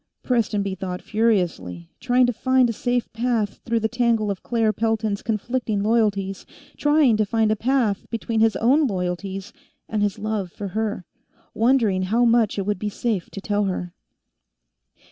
[0.23, 5.21] Prestonby thought furiously, trying to find a safe path through the tangle of Claire Pelton's
[5.21, 6.43] conflicting loyalties,
[6.75, 9.53] trying to find a path between his own loyalties
[9.87, 11.05] and his love for her,
[11.53, 13.93] wondering how much it would be safe to tell her.